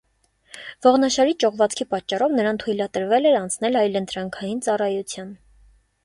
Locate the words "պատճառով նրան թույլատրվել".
1.91-3.27